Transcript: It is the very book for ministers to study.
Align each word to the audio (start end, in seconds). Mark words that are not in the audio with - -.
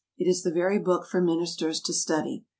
It 0.17 0.27
is 0.27 0.41
the 0.41 0.49
very 0.49 0.79
book 0.79 1.05
for 1.05 1.21
ministers 1.21 1.79
to 1.81 1.93
study. 1.93 2.43